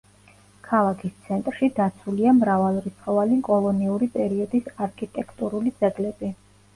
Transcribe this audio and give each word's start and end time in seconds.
ქალაქის 0.67 1.11
ცენტრში 1.25 1.67
დაცულია 1.79 2.31
მრავალრიცხოვანი 2.37 3.37
კოლონიური 3.49 4.07
პერიოდის 4.15 4.71
არქიტექტურული 4.87 5.75
ძეგლები. 5.83 6.31